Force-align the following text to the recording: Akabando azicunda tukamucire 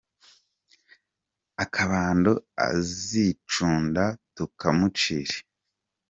Akabando 1.63 2.29
azicunda 2.69 4.03
tukamucire 4.35 5.35